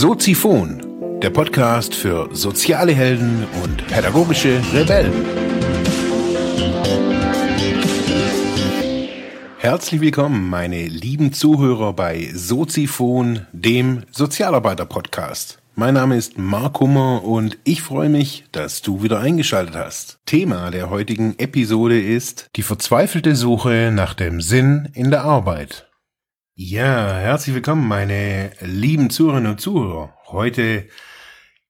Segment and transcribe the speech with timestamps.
[0.00, 5.12] Soziphon, der Podcast für soziale Helden und pädagogische Rebellen.
[9.58, 15.58] Herzlich willkommen, meine lieben Zuhörer bei Soziphon, dem Sozialarbeiter-Podcast.
[15.74, 20.20] Mein Name ist Mark Hummer und ich freue mich, dass du wieder eingeschaltet hast.
[20.26, 25.87] Thema der heutigen Episode ist die verzweifelte Suche nach dem Sinn in der Arbeit.
[26.60, 30.16] Ja, herzlich willkommen, meine lieben Zuhörerinnen und Zuhörer.
[30.26, 30.88] Heute,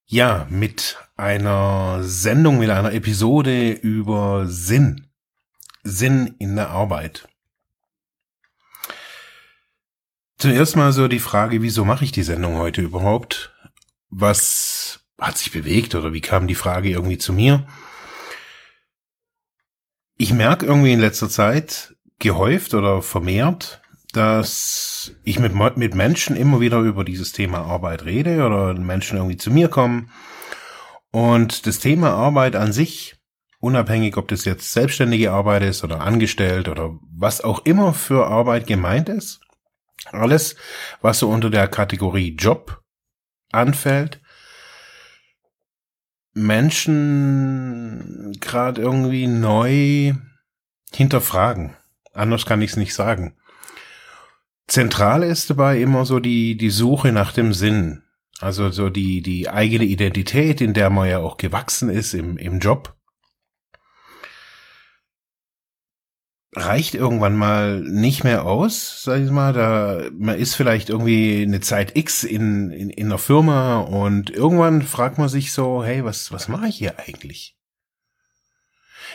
[0.07, 5.09] ja, mit einer Sendung, mit einer Episode über Sinn.
[5.83, 7.29] Sinn in der Arbeit.
[10.39, 13.55] Zuerst mal so die Frage, wieso mache ich die Sendung heute überhaupt?
[14.09, 17.69] Was hat sich bewegt oder wie kam die Frage irgendwie zu mir?
[20.17, 26.61] Ich merke irgendwie in letzter Zeit gehäuft oder vermehrt, dass ich mit, mit Menschen immer
[26.61, 30.11] wieder über dieses Thema Arbeit rede oder Menschen irgendwie zu mir kommen.
[31.11, 33.17] Und das Thema Arbeit an sich,
[33.61, 38.67] unabhängig ob das jetzt selbstständige Arbeit ist oder angestellt oder was auch immer für Arbeit
[38.67, 39.41] gemeint ist,
[40.07, 40.57] alles,
[41.01, 42.83] was so unter der Kategorie Job
[43.51, 44.21] anfällt,
[46.33, 50.15] Menschen gerade irgendwie neu
[50.93, 51.77] hinterfragen.
[52.13, 53.37] Anders kann ich es nicht sagen.
[54.69, 58.03] Zentral ist dabei immer so die, die Suche nach dem Sinn.
[58.39, 62.61] Also so die, die eigene Identität, in der man ja auch gewachsen ist im, im
[62.61, 62.95] Job.
[66.55, 69.53] Reicht irgendwann mal nicht mehr aus, sag ich mal.
[69.53, 74.83] Da, man ist vielleicht irgendwie eine Zeit X in, in, in einer Firma und irgendwann
[74.83, 77.57] fragt man sich so, hey, was, was mache ich hier eigentlich?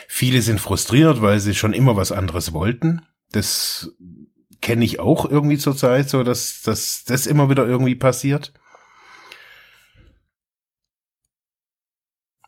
[0.08, 3.02] Viele sind frustriert, weil sie schon immer was anderes wollten.
[3.32, 3.94] Das
[4.64, 8.54] kenne ich auch irgendwie zurzeit, so dass, dass das immer wieder irgendwie passiert.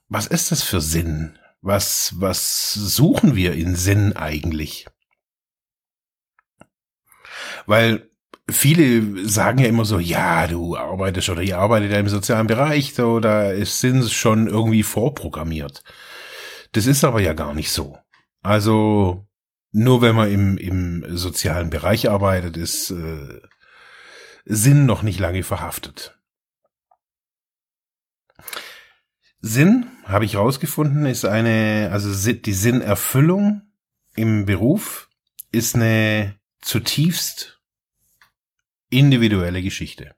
[0.08, 1.38] Was ist das für Sinn?
[1.60, 4.86] Was, was suchen wir in Sinn eigentlich?
[7.66, 8.08] Weil
[8.48, 12.94] viele sagen ja immer so, ja, du arbeitest oder ihr arbeitet ja im sozialen Bereich,
[12.94, 15.84] so, da ist Sinn schon irgendwie vorprogrammiert.
[16.72, 17.98] Das ist aber ja gar nicht so.
[18.42, 19.26] Also,
[19.72, 23.40] nur wenn man im, im sozialen Bereich arbeitet, ist äh,
[24.44, 26.18] Sinn noch nicht lange verhaftet.
[29.40, 33.62] Sinn, habe ich rausgefunden, ist eine, also die Sinnerfüllung
[34.14, 35.08] im Beruf
[35.52, 37.60] ist eine zutiefst
[38.88, 40.14] individuelle Geschichte.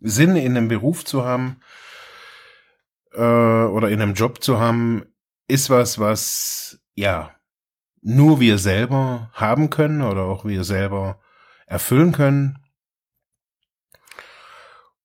[0.00, 1.60] Sinn in einem Beruf zu haben
[3.12, 5.04] äh, oder in einem Job zu haben,
[5.48, 7.37] ist was, was ja
[8.02, 11.20] nur wir selber haben können oder auch wir selber
[11.66, 12.58] erfüllen können.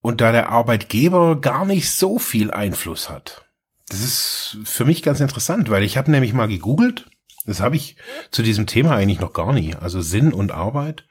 [0.01, 3.45] Und da der Arbeitgeber gar nicht so viel Einfluss hat.
[3.87, 7.09] Das ist für mich ganz interessant, weil ich habe nämlich mal gegoogelt.
[7.45, 7.97] Das habe ich
[8.31, 9.75] zu diesem Thema eigentlich noch gar nie.
[9.75, 11.05] Also Sinn und Arbeit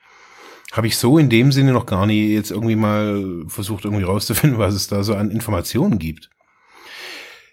[0.72, 4.58] habe ich so in dem Sinne noch gar nie jetzt irgendwie mal versucht irgendwie rauszufinden,
[4.58, 6.30] was es da so an Informationen gibt.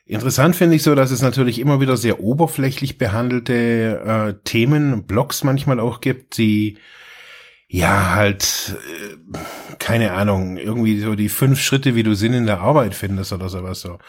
[0.10, 5.44] Interessant finde ich so, dass es natürlich immer wieder sehr oberflächlich behandelte äh, Themen, Blogs
[5.44, 6.80] manchmal auch gibt, die
[7.68, 9.38] ja halt äh,
[9.78, 13.50] keine Ahnung, irgendwie so die fünf Schritte, wie du Sinn in der Arbeit findest oder
[13.50, 14.00] sowas so.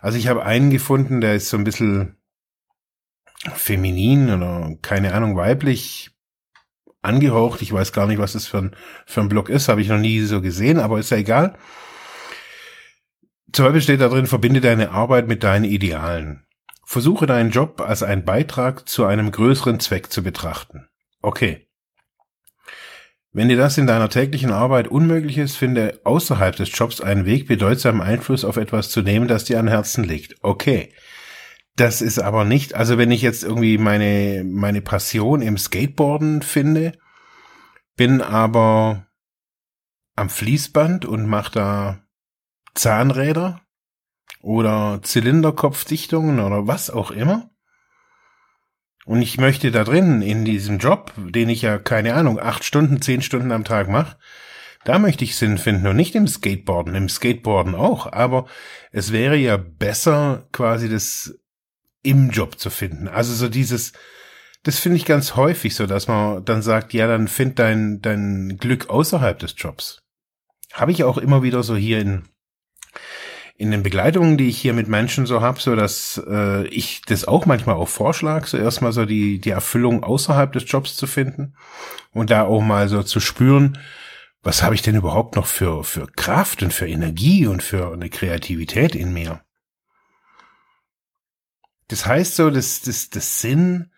[0.00, 2.14] Also ich habe einen gefunden, der ist so ein bisschen
[3.52, 6.12] feminin oder keine Ahnung weiblich
[7.00, 7.62] angehaucht.
[7.62, 8.76] Ich weiß gar nicht, was das für ein,
[9.06, 11.58] für ein Blog ist, habe ich noch nie so gesehen, aber ist ja egal.
[13.52, 16.46] Zum Beispiel steht da drin, verbinde deine Arbeit mit deinen Idealen.
[16.84, 20.88] Versuche deinen Job als einen Beitrag zu einem größeren Zweck zu betrachten.
[21.20, 21.68] Okay.
[23.32, 27.46] Wenn dir das in deiner täglichen Arbeit unmöglich ist, finde außerhalb des Jobs einen Weg,
[27.46, 30.36] bedeutsamen Einfluss auf etwas zu nehmen, das dir an Herzen liegt.
[30.42, 30.92] Okay.
[31.76, 36.92] Das ist aber nicht, also wenn ich jetzt irgendwie meine, meine Passion im Skateboarden finde,
[37.96, 39.06] bin aber
[40.14, 42.01] am Fließband und mache da
[42.74, 43.60] Zahnräder
[44.40, 47.50] oder Zylinderkopfdichtungen oder was auch immer.
[49.04, 53.02] Und ich möchte da drin, in diesem Job, den ich ja, keine Ahnung, acht Stunden,
[53.02, 54.16] zehn Stunden am Tag mache,
[54.84, 58.46] da möchte ich Sinn finden und nicht im Skateboarden, im Skateboarden auch, aber
[58.90, 61.38] es wäre ja besser, quasi das
[62.02, 63.08] im Job zu finden.
[63.08, 63.92] Also so dieses,
[64.64, 68.56] das finde ich ganz häufig so, dass man dann sagt, ja, dann find dein, dein
[68.58, 70.02] Glück außerhalb des Jobs.
[70.72, 72.28] Habe ich auch immer wieder so hier in
[73.56, 77.26] in den Begleitungen, die ich hier mit Menschen so habe, so dass äh, ich das
[77.26, 81.54] auch manchmal auch vorschlag, so erstmal so die die Erfüllung außerhalb des Jobs zu finden
[82.12, 83.78] und da auch mal so zu spüren,
[84.42, 88.10] was habe ich denn überhaupt noch für, für Kraft und für Energie und für eine
[88.10, 89.42] Kreativität in mir?
[91.88, 93.90] Das heißt so, dass das, das Sinn,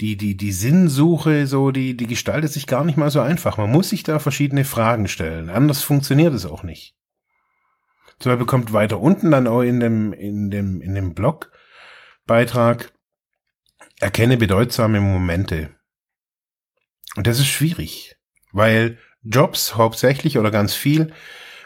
[0.00, 3.58] die, die, die Sinnsuche, so, die, die gestaltet sich gar nicht mal so einfach.
[3.58, 5.50] Man muss sich da verschiedene Fragen stellen.
[5.50, 6.94] Anders funktioniert es auch nicht.
[8.18, 12.92] Zum Beispiel kommt weiter unten dann auch in dem, in dem, in dem Blogbeitrag,
[14.00, 15.70] erkenne bedeutsame Momente.
[17.16, 18.16] Und das ist schwierig,
[18.52, 21.12] weil Jobs hauptsächlich oder ganz viel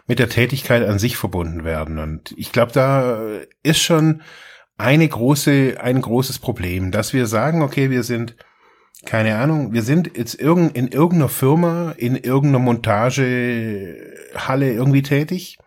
[0.06, 1.98] mit der Tätigkeit an sich verbunden werden.
[1.98, 4.22] Und ich glaube, da ist schon
[4.76, 8.36] eine große, ein großes Problem, dass wir sagen, okay, wir sind,
[9.04, 15.58] keine Ahnung, wir sind jetzt irgend, in irgendeiner Firma, in irgendeiner Montagehalle irgendwie tätig.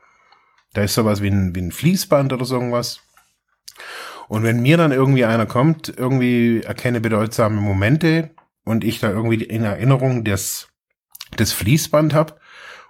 [0.74, 3.02] Da ist sowas wie ein, wie ein Fließband oder so irgendwas.
[4.28, 8.32] Und wenn mir dann irgendwie einer kommt, irgendwie erkenne bedeutsame Momente
[8.64, 10.70] und ich da irgendwie in Erinnerung des,
[11.38, 12.40] des Fließband hab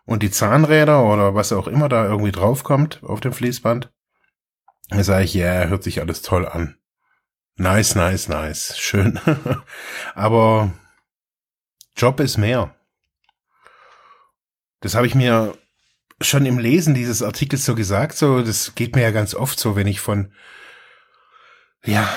[0.06, 3.92] und die Zahnräder oder was auch immer da irgendwie draufkommt auf dem Fließband,
[4.90, 6.78] dann sage ich, ja, yeah, hört sich alles toll an.
[7.56, 8.78] Nice, nice, nice.
[8.78, 9.20] Schön.
[10.16, 10.74] Aber
[11.96, 12.76] Job ist mehr.
[14.82, 15.56] Das habe ich mir
[16.24, 19.76] schon im Lesen dieses Artikels so gesagt, so, das geht mir ja ganz oft so,
[19.76, 20.32] wenn ich von,
[21.86, 22.10] ja,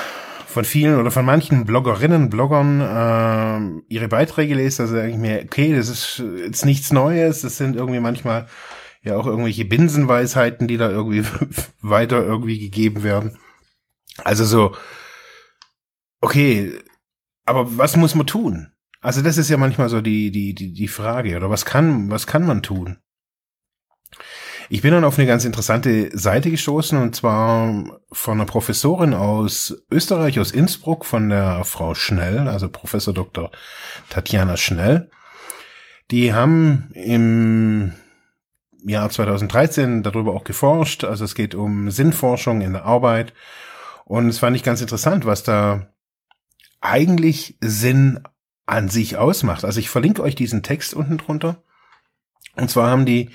[0.46, 5.42] von vielen oder von manchen Bloggerinnen, Bloggern äh, ihre Beiträge lese, also sage ich mir,
[5.44, 8.46] okay, das ist jetzt nichts Neues, das sind irgendwie manchmal
[9.02, 11.24] ja auch irgendwelche Binsenweisheiten, die da irgendwie
[11.82, 13.38] weiter irgendwie gegeben werden.
[14.24, 14.74] Also so,
[16.20, 16.72] okay,
[17.44, 18.72] aber was muss man tun?
[19.00, 22.26] Also das ist ja manchmal so die, die, die, die Frage, oder was kann, was
[22.26, 22.98] kann man tun?
[24.68, 29.84] Ich bin dann auf eine ganz interessante Seite gestoßen und zwar von einer Professorin aus
[29.90, 33.50] Österreich, aus Innsbruck, von der Frau Schnell, also Professor Dr.
[34.10, 35.10] Tatjana Schnell.
[36.10, 37.92] Die haben im
[38.84, 41.04] Jahr 2013 darüber auch geforscht.
[41.04, 43.34] Also es geht um Sinnforschung in der Arbeit.
[44.04, 45.88] Und es fand ich ganz interessant, was da
[46.80, 48.20] eigentlich Sinn
[48.66, 49.64] an sich ausmacht.
[49.64, 51.62] Also ich verlinke euch diesen Text unten drunter.
[52.54, 53.30] Und zwar haben die,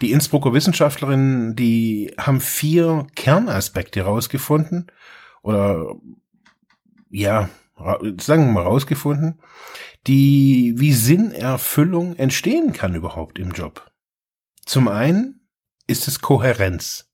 [0.00, 4.86] die Innsbrucker Wissenschaftlerinnen, die haben vier Kernaspekte rausgefunden
[5.42, 5.94] oder
[7.10, 7.48] ja,
[8.20, 9.40] sagen wir mal rausgefunden,
[10.06, 13.90] die, wie Sinnerfüllung entstehen kann überhaupt im Job.
[14.64, 15.46] Zum einen
[15.86, 17.10] ist es Kohärenz.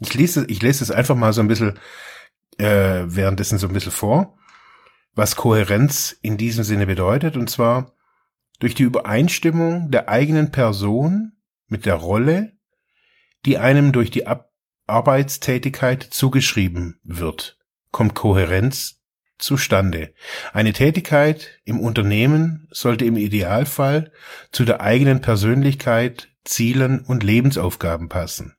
[0.00, 1.78] Ich lese, ich lese es einfach mal so ein bisschen
[2.58, 4.36] äh, währenddessen so ein bisschen vor,
[5.14, 7.92] was Kohärenz in diesem Sinne bedeutet, und zwar
[8.58, 11.32] durch die Übereinstimmung der eigenen Person
[11.72, 12.52] mit der Rolle,
[13.44, 14.50] die einem durch die Ab
[14.86, 17.58] Arbeitstätigkeit zugeschrieben wird,
[17.92, 19.00] kommt Kohärenz
[19.38, 20.12] zustande.
[20.52, 24.12] Eine Tätigkeit im Unternehmen sollte im Idealfall
[24.50, 28.54] zu der eigenen Persönlichkeit Zielen und Lebensaufgaben passen.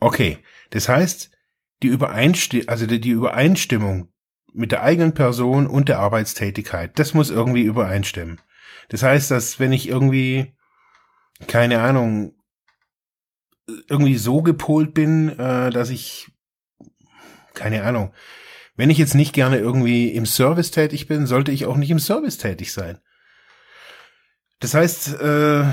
[0.00, 0.38] Okay,
[0.70, 1.30] das heißt,
[1.82, 4.08] die, Übereinsti also die Übereinstimmung
[4.52, 8.40] mit der eigenen Person und der Arbeitstätigkeit, das muss irgendwie übereinstimmen.
[8.88, 10.53] Das heißt, dass wenn ich irgendwie,
[11.46, 12.34] keine Ahnung,
[13.88, 16.30] irgendwie so gepolt bin, äh, dass ich,
[17.54, 18.12] keine Ahnung,
[18.76, 22.00] wenn ich jetzt nicht gerne irgendwie im Service tätig bin, sollte ich auch nicht im
[22.00, 22.98] Service tätig sein.
[24.60, 25.64] Das heißt, äh,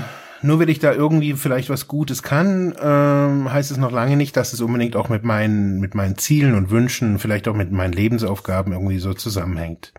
[0.42, 4.36] nur weil ich da irgendwie vielleicht was Gutes kann, ähm, heißt es noch lange nicht,
[4.36, 7.92] dass es unbedingt auch mit meinen, mit meinen Zielen und Wünschen, vielleicht auch mit meinen
[7.92, 9.92] Lebensaufgaben irgendwie so zusammenhängt.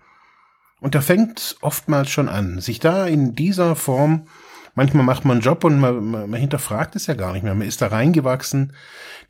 [0.79, 4.27] Und da fängt oftmals schon an, sich da in dieser Form,
[4.75, 7.55] manchmal macht man einen Job und man, man, man hinterfragt es ja gar nicht mehr.
[7.55, 8.73] Man ist da reingewachsen.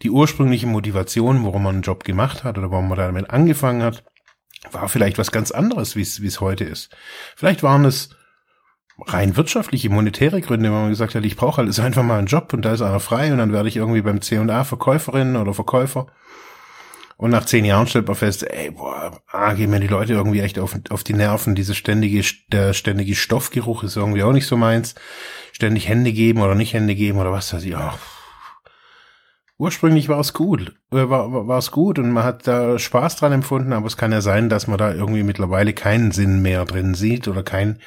[0.01, 4.03] Die ursprüngliche Motivation, warum man einen Job gemacht hat oder warum man damit angefangen hat,
[4.71, 6.95] war vielleicht was ganz anderes, wie es heute ist.
[7.35, 8.15] Vielleicht waren es
[8.99, 12.53] rein wirtschaftliche, monetäre Gründe, wenn man gesagt hat, ich brauche halt einfach mal einen Job
[12.53, 16.07] und da ist einer frei und dann werde ich irgendwie beim C&A Verkäuferin oder Verkäufer.
[17.23, 20.41] Und nach zehn Jahren stellt man fest, ey, boah, ah, gehen mir die Leute irgendwie
[20.41, 21.55] echt auf, auf die Nerven.
[21.55, 24.93] Diese ständige, der ständige Stoffgeruch ist irgendwie auch nicht so meins.
[25.53, 27.77] Ständig Hände geben oder nicht Hände geben oder was weiß ich.
[27.77, 27.93] Oh.
[29.57, 33.15] Ursprünglich war es gut, äh, war, war, war es gut und man hat da Spaß
[33.15, 36.65] dran empfunden, aber es kann ja sein, dass man da irgendwie mittlerweile keinen Sinn mehr
[36.65, 37.79] drin sieht oder kein,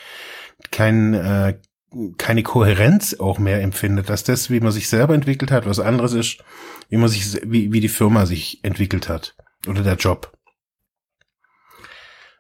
[0.71, 1.59] kein, äh,
[2.16, 6.14] keine Kohärenz auch mehr empfindet, dass das, wie man sich selber entwickelt hat, was anderes
[6.14, 6.43] ist,
[6.88, 10.37] wie man sich, wie, wie die Firma sich entwickelt hat oder der Job.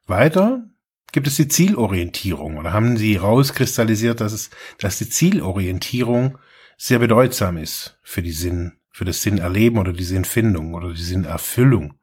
[0.06, 0.64] Weiter
[1.12, 6.38] gibt es die Zielorientierung oder haben sie rauskristallisiert, dass es, dass die Zielorientierung
[6.76, 11.98] sehr bedeutsam ist für die Sinn, für das Sinnerleben oder die Sinnfindung oder die Sinnerfüllung.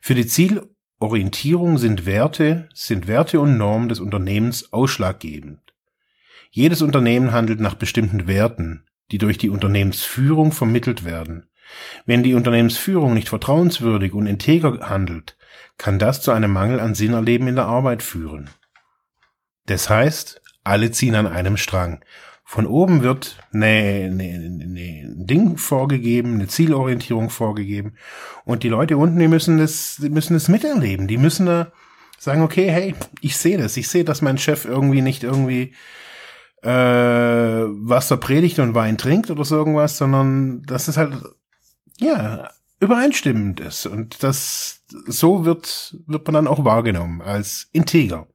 [0.00, 0.68] Für die Ziel
[1.02, 5.58] Orientierung sind Werte, sind Werte und Normen des Unternehmens ausschlaggebend.
[6.50, 11.48] Jedes Unternehmen handelt nach bestimmten Werten, die durch die Unternehmensführung vermittelt werden.
[12.06, 15.36] Wenn die Unternehmensführung nicht vertrauenswürdig und integer handelt,
[15.78, 18.50] kann das zu einem Mangel an Sinnerleben in der Arbeit führen.
[19.66, 22.04] Das heißt, alle ziehen an einem Strang.
[22.44, 27.94] Von oben wird ne, ne, ne, ein Ding vorgegeben, eine Zielorientierung vorgegeben.
[28.44, 31.08] Und die Leute unten, die müssen das, die müssen das miterleben.
[31.08, 31.72] Die müssen da
[32.18, 33.76] sagen, okay, hey, ich sehe das.
[33.76, 35.72] Ich sehe, dass mein Chef irgendwie nicht irgendwie
[36.62, 41.14] äh, Wasser predigt und Wein trinkt oder so irgendwas, sondern dass es halt,
[41.98, 42.50] ja,
[42.80, 43.86] übereinstimmend ist.
[43.86, 48.26] Und das, so wird, wird man dann auch wahrgenommen als integer.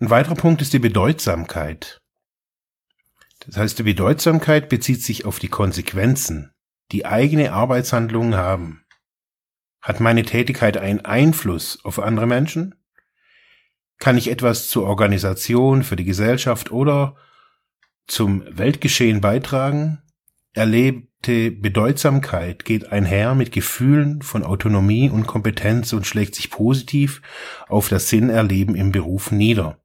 [0.00, 2.00] Ein weiterer Punkt ist die Bedeutsamkeit.
[3.40, 6.52] Das heißt, die Bedeutsamkeit bezieht sich auf die Konsequenzen,
[6.92, 8.84] die eigene Arbeitshandlungen haben.
[9.82, 12.74] Hat meine Tätigkeit einen Einfluss auf andere Menschen?
[14.00, 17.14] Kann ich etwas zur Organisation, für die Gesellschaft oder
[18.08, 20.02] zum Weltgeschehen beitragen?
[20.52, 27.22] Erlebte Bedeutsamkeit geht einher mit Gefühlen von Autonomie und Kompetenz und schlägt sich positiv
[27.68, 29.80] auf das Sinnerleben im Beruf nieder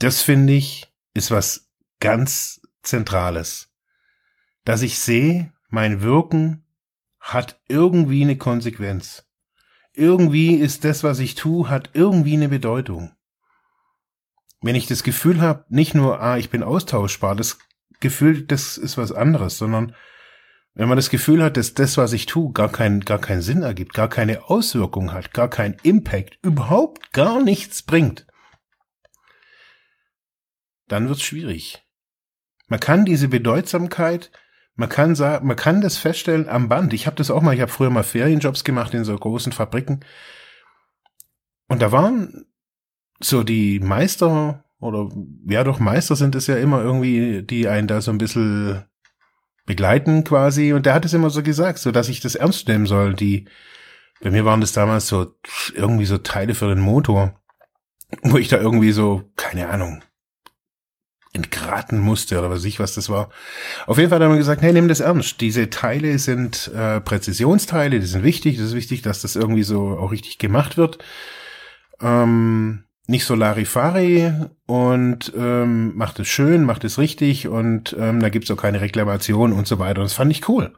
[0.00, 1.70] das finde ich, ist was
[2.00, 3.70] ganz Zentrales.
[4.64, 6.64] Dass ich sehe, mein Wirken
[7.20, 9.29] hat irgendwie eine Konsequenz.
[10.00, 13.12] Irgendwie ist das, was ich tue, hat irgendwie eine Bedeutung.
[14.62, 17.58] Wenn ich das Gefühl habe, nicht nur, ah, ich bin austauschbar, das
[18.00, 19.94] Gefühl, das ist was anderes, sondern
[20.72, 23.62] wenn man das Gefühl hat, dass das, was ich tue, gar keinen, gar keinen Sinn
[23.62, 28.26] ergibt, gar keine Auswirkung hat, gar keinen Impact, überhaupt gar nichts bringt,
[30.88, 31.86] dann wird's schwierig.
[32.68, 34.32] Man kann diese Bedeutsamkeit,
[34.80, 36.94] man kann sagen, man kann das feststellen am Band.
[36.94, 40.00] Ich habe das auch mal, ich habe früher mal Ferienjobs gemacht in so großen Fabriken.
[41.68, 42.46] Und da waren
[43.20, 45.10] so die Meister oder
[45.46, 48.86] ja doch Meister sind es ja immer irgendwie, die einen da so ein bisschen
[49.66, 50.72] begleiten quasi.
[50.72, 53.12] Und der hat es immer so gesagt, so dass ich das ernst nehmen soll.
[53.12, 53.48] Die,
[54.22, 55.34] bei mir waren das damals so
[55.74, 57.38] irgendwie so Teile für den Motor,
[58.22, 60.02] wo ich da irgendwie so, keine Ahnung,
[61.32, 63.30] entgraten musste oder was ich was das war.
[63.86, 65.40] Auf jeden Fall haben wir gesagt, hey, nimm das ernst.
[65.40, 68.56] Diese Teile sind äh, Präzisionsteile, die sind wichtig.
[68.56, 70.98] Das ist wichtig, dass das irgendwie so auch richtig gemacht wird.
[72.00, 74.32] Ähm, nicht so Larifari
[74.66, 79.52] und ähm, macht es schön, macht es richtig und ähm, da gibt's auch keine Reklamation
[79.52, 80.02] und so weiter.
[80.02, 80.72] Das fand ich cool.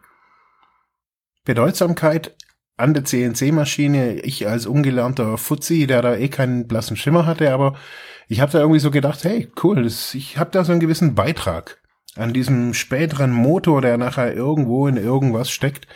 [1.44, 2.36] Bedeutsamkeit
[2.82, 7.76] an der CNC-Maschine, ich als ungelernter Fuzzi, der da eh keinen blassen Schimmer hatte, aber
[8.28, 11.14] ich habe da irgendwie so gedacht, hey, cool, das, ich habe da so einen gewissen
[11.14, 11.80] Beitrag
[12.16, 15.86] an diesem späteren Motor, der nachher irgendwo in irgendwas steckt.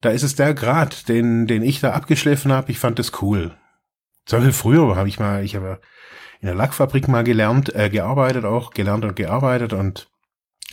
[0.00, 2.70] Da ist es der Grad, den, den ich da abgeschliffen habe.
[2.70, 3.54] Ich fand das cool.
[4.26, 5.80] So viel früher habe ich mal, ich habe
[6.40, 10.08] in der Lackfabrik mal gelernt, äh, gearbeitet, auch gelernt und gearbeitet und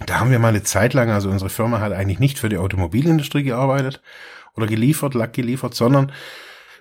[0.06, 2.60] da haben wir mal eine Zeit lang, also unsere Firma hat eigentlich nicht für die
[2.60, 4.02] Automobilindustrie gearbeitet
[4.58, 6.12] oder geliefert, Lack geliefert, sondern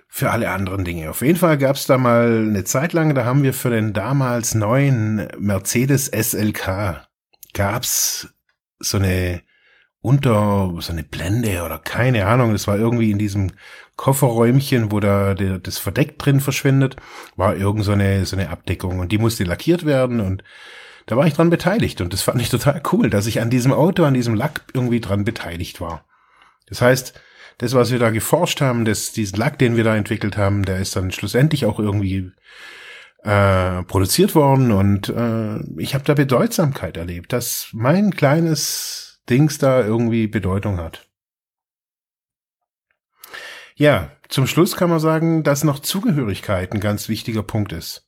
[0.07, 1.09] für alle anderen Dinge.
[1.09, 3.93] Auf jeden Fall gab es da mal eine Zeit lang, da haben wir für den
[3.93, 7.07] damals neuen Mercedes SLK
[7.53, 8.27] gab's
[8.79, 9.41] so eine
[9.99, 13.51] unter so eine Blende oder keine Ahnung, das war irgendwie in diesem
[13.97, 16.95] Kofferräumchen, wo da der, das Verdeck drin verschwindet,
[17.35, 20.43] war irgend so eine, so eine Abdeckung und die musste lackiert werden und
[21.07, 23.73] da war ich dran beteiligt und das fand ich total cool, dass ich an diesem
[23.73, 26.05] Auto, an diesem Lack irgendwie dran beteiligt war.
[26.67, 27.19] Das heißt,
[27.57, 30.79] das, was wir da geforscht haben, das, diesen Lack, den wir da entwickelt haben, der
[30.79, 32.31] ist dann schlussendlich auch irgendwie
[33.23, 39.81] äh, produziert worden und äh, ich habe da Bedeutsamkeit erlebt, dass mein kleines Dings da
[39.81, 41.07] irgendwie Bedeutung hat.
[43.75, 48.07] Ja, zum Schluss kann man sagen, dass noch Zugehörigkeit ein ganz wichtiger Punkt ist.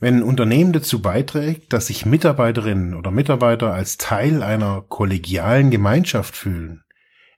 [0.00, 6.36] Wenn ein Unternehmen dazu beiträgt, dass sich Mitarbeiterinnen oder Mitarbeiter als Teil einer kollegialen Gemeinschaft
[6.36, 6.83] fühlen,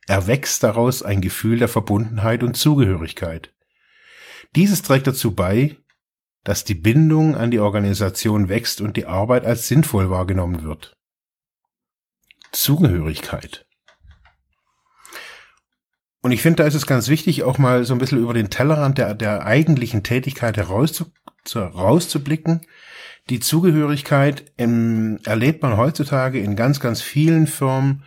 [0.06, 3.52] erwächst daraus ein Gefühl der Verbundenheit und Zugehörigkeit.
[4.54, 5.76] Dieses trägt dazu bei,
[6.44, 10.96] dass die Bindung an die Organisation wächst und die Arbeit als sinnvoll wahrgenommen wird.
[12.52, 13.66] Zugehörigkeit.
[16.22, 18.50] Und ich finde, da ist es ganz wichtig, auch mal so ein bisschen über den
[18.50, 21.12] Tellerrand der, der eigentlichen Tätigkeit herauszu,
[21.52, 22.62] herauszublicken.
[23.28, 28.04] Die Zugehörigkeit ähm, erlebt man heutzutage in ganz, ganz vielen Firmen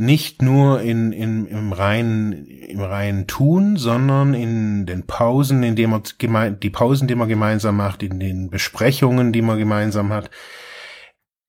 [0.00, 6.02] nicht nur in, in, im reinen, im reinen Tun, sondern in den Pausen, in denen
[6.28, 10.30] man die Pausen, die man gemeinsam macht, in den Besprechungen, die man gemeinsam hat,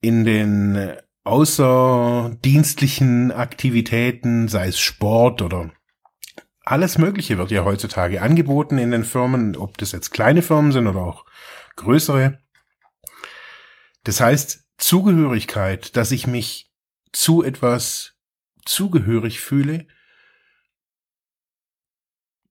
[0.02, 5.72] in den außerdienstlichen Aktivitäten, sei es Sport oder
[6.66, 10.88] Alles Mögliche wird ja heutzutage angeboten in den Firmen, ob das jetzt kleine Firmen sind
[10.88, 11.26] oder auch
[11.78, 12.38] größere.
[14.04, 16.70] Das heißt, Zugehörigkeit, dass ich mich
[17.14, 18.11] zu etwas
[18.66, 19.88] zugehörig fühle,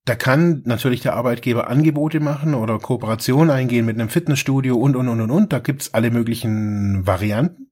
[0.04, 5.08] da kann natürlich der Arbeitgeber Angebote machen oder Kooperation eingehen mit einem Fitnessstudio und, und,
[5.08, 5.52] und, und, und.
[5.52, 7.70] Da gibt's alle möglichen Varianten.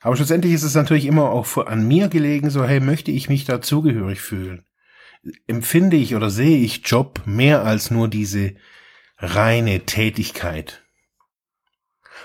[0.00, 3.44] Aber schlussendlich ist es natürlich immer auch an mir gelegen, so, hey, möchte ich mich
[3.44, 4.64] da zugehörig fühlen?
[5.46, 8.54] Empfinde ich oder sehe ich Job mehr als nur diese
[9.16, 10.84] reine Tätigkeit?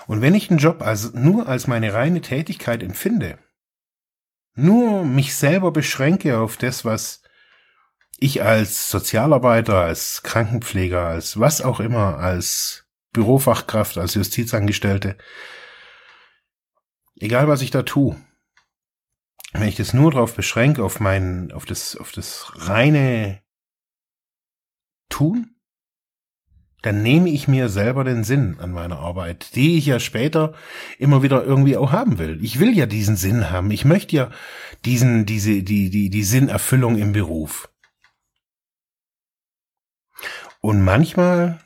[0.06, 3.40] Und wenn ich einen Job als, nur als meine reine Tätigkeit empfinde,
[4.56, 7.22] nur mich selber beschränke auf das, was
[8.18, 15.18] ich als Sozialarbeiter, als Krankenpfleger, als was auch immer, als Bürofachkraft, als Justizangestellte,
[17.20, 18.16] egal was ich da tue,
[19.54, 23.42] wenn ich das nur darauf beschränke, auf mein, auf das, auf das reine
[25.10, 25.53] Tun,
[26.84, 30.54] dann nehme ich mir selber den Sinn an meiner Arbeit, die ich ja später
[31.00, 32.44] immer wieder irgendwie auch haben will.
[32.44, 33.72] Ich will ja diesen Sinn haben.
[33.72, 34.32] Ich möchte ja
[34.84, 37.70] diesen, diese, die, die, die Sinnerfüllung im Beruf.
[40.60, 41.60] Und manchmal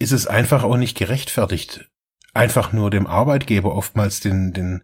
[0.00, 1.88] ist es einfach auch nicht gerechtfertigt,
[2.32, 4.82] einfach nur dem Arbeitgeber oftmals den, den,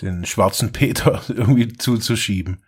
[0.00, 2.64] den schwarzen Peter irgendwie zuzuschieben.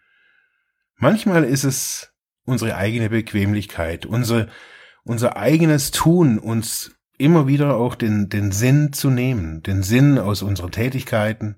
[0.99, 2.13] Manchmal ist es
[2.45, 4.49] unsere eigene Bequemlichkeit, unsere,
[5.05, 10.43] unser eigenes Tun, uns immer wieder auch den, den Sinn zu nehmen, den Sinn aus
[10.43, 11.57] unseren Tätigkeiten,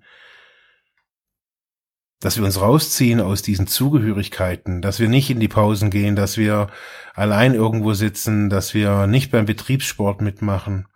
[2.21, 6.37] dass wir uns rausziehen aus diesen Zugehörigkeiten, dass wir nicht in die Pausen gehen, dass
[6.37, 6.69] wir
[7.15, 10.87] allein irgendwo sitzen, dass wir nicht beim Betriebssport mitmachen,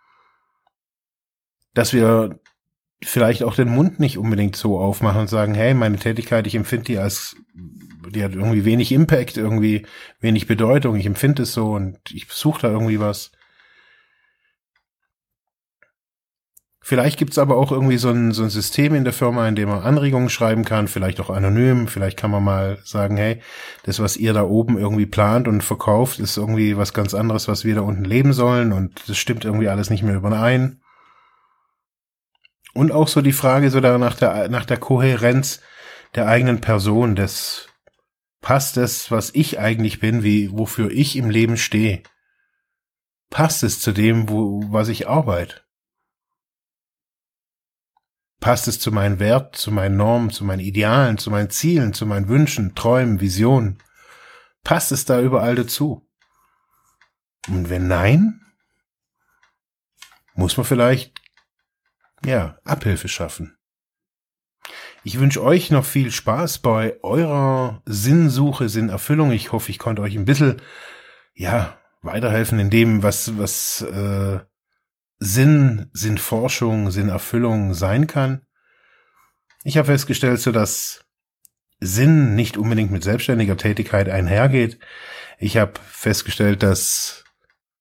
[1.74, 2.40] dass wir
[3.02, 6.84] vielleicht auch den Mund nicht unbedingt so aufmachen und sagen, hey, meine Tätigkeit, ich empfinde
[6.84, 7.36] die als
[8.10, 9.86] die hat irgendwie wenig Impact, irgendwie
[10.20, 10.96] wenig Bedeutung.
[10.96, 13.32] Ich empfinde es so und ich suche da irgendwie was.
[16.82, 19.68] Vielleicht gibt's aber auch irgendwie so ein, so ein System in der Firma, in dem
[19.68, 21.86] man Anregungen schreiben kann, vielleicht auch anonym.
[21.86, 23.40] Vielleicht kann man mal sagen, hey,
[23.84, 27.64] das, was ihr da oben irgendwie plant und verkauft, ist irgendwie was ganz anderes, was
[27.64, 30.80] wir da unten leben sollen und das stimmt irgendwie alles nicht mehr überein.
[32.74, 35.60] Und auch so die Frage so da nach der, nach der Kohärenz
[36.14, 37.69] der eigenen Person, des
[38.40, 42.02] Passt es, was ich eigentlich bin, wie, wofür ich im Leben stehe?
[43.28, 45.62] Passt es zu dem, wo, was ich arbeite?
[48.40, 52.06] Passt es zu meinen Werten, zu meinen Normen, zu meinen Idealen, zu meinen Zielen, zu
[52.06, 53.82] meinen Wünschen, Träumen, Visionen?
[54.64, 56.08] Passt es da überall dazu?
[57.48, 58.40] Und wenn nein,
[60.34, 61.20] muss man vielleicht,
[62.24, 63.58] ja, Abhilfe schaffen.
[65.02, 69.32] Ich wünsche euch noch viel Spaß bei eurer Sinnsuche, Sinnerfüllung.
[69.32, 70.60] Ich hoffe, ich konnte euch ein bisschen,
[71.34, 74.40] ja, weiterhelfen in dem, was, was äh,
[75.18, 78.42] Sinn, Sinnforschung, Sinnerfüllung sein kann.
[79.64, 81.04] Ich habe festgestellt, so dass
[81.80, 84.78] Sinn nicht unbedingt mit selbstständiger Tätigkeit einhergeht.
[85.38, 87.24] Ich habe festgestellt, dass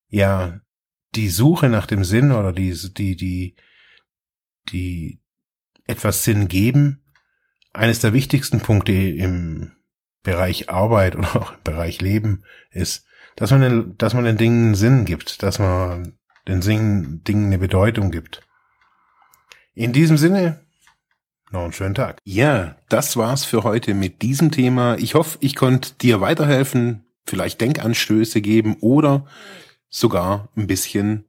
[0.07, 0.61] ja
[1.15, 3.55] die Suche nach dem Sinn oder die die die
[4.69, 5.21] die
[5.85, 7.08] etwas Sinn geben
[7.73, 9.73] eines der wichtigsten Punkte im
[10.23, 13.05] Bereich Arbeit oder auch im Bereich Leben ist,
[13.35, 17.59] dass man den, dass man den Dingen Sinn gibt, dass man den Singen, Dingen eine
[17.59, 18.41] Bedeutung gibt.
[19.73, 20.65] In diesem Sinne,
[21.51, 22.19] noch einen schönen Tag.
[22.25, 24.97] Ja, das war's für heute mit diesem Thema.
[24.97, 29.25] Ich hoffe, ich konnte dir weiterhelfen, vielleicht Denkanstöße geben oder
[29.89, 31.28] sogar ein bisschen